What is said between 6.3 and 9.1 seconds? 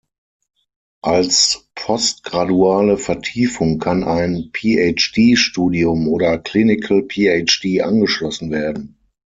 Clinical PhD angeschlossen werden.